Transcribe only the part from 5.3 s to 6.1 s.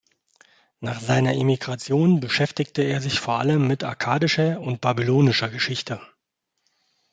Geschichte.